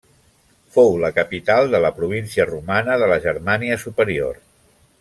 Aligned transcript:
Fou 0.77 0.87
la 1.03 1.11
capital 1.17 1.69
de 1.75 1.81
la 1.85 1.91
província 1.99 2.47
romana 2.51 2.97
de 3.03 3.11
la 3.13 3.19
Germània 3.27 3.77
Superior. 3.87 4.41